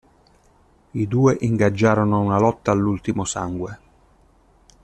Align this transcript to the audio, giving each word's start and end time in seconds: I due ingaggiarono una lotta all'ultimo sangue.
I 0.93 1.05
due 1.07 1.37
ingaggiarono 1.41 2.21
una 2.21 2.39
lotta 2.39 2.71
all'ultimo 2.71 3.23
sangue. 3.23 3.79